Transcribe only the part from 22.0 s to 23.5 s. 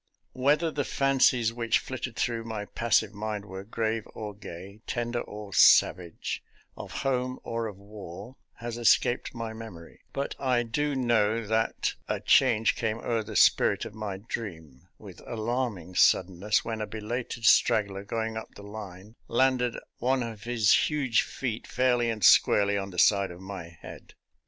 and squarely on the side of